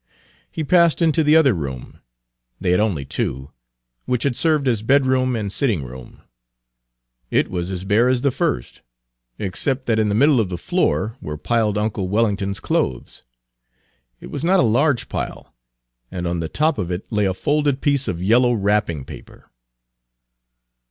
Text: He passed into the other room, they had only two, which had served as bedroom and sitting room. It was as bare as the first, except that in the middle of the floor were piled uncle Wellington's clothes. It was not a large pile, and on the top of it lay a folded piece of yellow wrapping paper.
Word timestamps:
He 0.51 0.63
passed 0.63 0.99
into 0.99 1.23
the 1.23 1.35
other 1.35 1.53
room, 1.53 1.99
they 2.59 2.71
had 2.71 2.79
only 2.79 3.05
two, 3.05 3.51
which 4.05 4.23
had 4.23 4.35
served 4.35 4.67
as 4.67 4.81
bedroom 4.81 5.35
and 5.35 5.53
sitting 5.53 5.83
room. 5.83 6.21
It 7.29 7.51
was 7.51 7.69
as 7.69 7.83
bare 7.83 8.09
as 8.09 8.21
the 8.21 8.31
first, 8.31 8.81
except 9.37 9.85
that 9.85 9.99
in 9.99 10.09
the 10.09 10.15
middle 10.15 10.39
of 10.41 10.49
the 10.49 10.57
floor 10.57 11.13
were 11.21 11.37
piled 11.37 11.77
uncle 11.77 12.07
Wellington's 12.09 12.59
clothes. 12.59 13.21
It 14.19 14.31
was 14.31 14.43
not 14.43 14.59
a 14.59 14.63
large 14.63 15.07
pile, 15.07 15.53
and 16.09 16.25
on 16.25 16.39
the 16.39 16.49
top 16.49 16.79
of 16.79 16.89
it 16.89 17.05
lay 17.11 17.25
a 17.25 17.33
folded 17.35 17.79
piece 17.79 18.07
of 18.07 18.23
yellow 18.23 18.53
wrapping 18.53 19.05
paper. 19.05 19.51